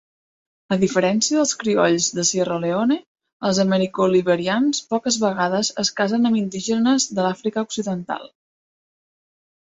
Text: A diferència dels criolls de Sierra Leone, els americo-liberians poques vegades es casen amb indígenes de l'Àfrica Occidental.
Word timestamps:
A 0.73 0.75
diferència 0.83 1.35
dels 1.39 1.51
criolls 1.63 2.05
de 2.19 2.23
Sierra 2.29 2.55
Leone, 2.63 2.95
els 3.49 3.59
americo-liberians 3.63 4.79
poques 4.93 5.17
vegades 5.25 5.69
es 5.83 5.91
casen 5.99 6.25
amb 6.31 6.39
indígenes 6.41 7.05
de 7.19 7.27
l'Àfrica 7.27 7.65
Occidental. 7.67 8.25